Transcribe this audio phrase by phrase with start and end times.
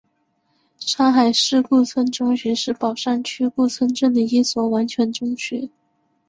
[0.79, 5.69] 上海市顾村中学是宝山区顾村镇的一所完全中学。